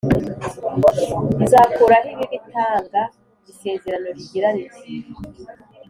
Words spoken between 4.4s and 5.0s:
riti